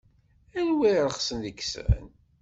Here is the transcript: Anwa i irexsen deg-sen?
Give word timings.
Anwa 0.59 0.87
i 0.87 0.91
irexsen 0.97 1.37
deg-sen? 1.45 2.03